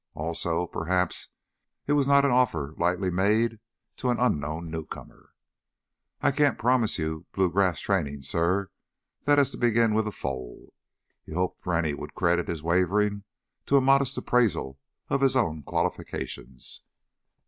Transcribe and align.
Also, 0.15 0.65
perhaps 0.65 1.27
it 1.85 1.93
was 1.93 2.07
not 2.07 2.25
an 2.25 2.31
offer 2.31 2.73
lightly 2.79 3.11
made 3.11 3.59
to 3.97 4.09
an 4.09 4.19
unknown 4.19 4.71
newcomer. 4.71 5.35
"I 6.21 6.31
can't 6.31 6.57
promise 6.57 6.97
you 6.97 7.27
blue 7.33 7.51
grass 7.51 7.79
training, 7.81 8.23
suh. 8.23 8.63
That 9.25 9.37
has 9.37 9.51
to 9.51 9.57
begin 9.57 9.93
with 9.93 10.07
a 10.07 10.11
foal." 10.11 10.73
He 11.23 11.33
hoped 11.33 11.67
Rennie 11.67 11.93
would 11.93 12.15
credit 12.15 12.47
his 12.47 12.63
wavering 12.63 13.25
to 13.67 13.77
a 13.77 13.81
modest 13.81 14.17
appraisal 14.17 14.79
of 15.09 15.21
his 15.21 15.35
own 15.35 15.61
qualifications. 15.61 16.81